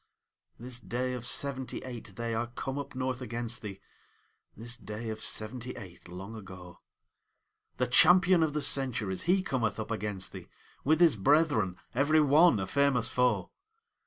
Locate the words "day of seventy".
0.79-1.77, 4.75-5.73